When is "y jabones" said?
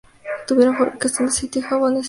1.59-1.81